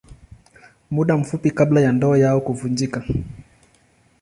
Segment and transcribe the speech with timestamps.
[0.91, 3.05] Muda mfupi kabla ya ndoa yao kuvunjika.